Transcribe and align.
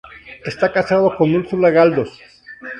Está 0.51 0.67
casado 0.77 1.07
con 1.15 1.27
Úrsula 1.39 1.69
Galdós. 1.75 2.11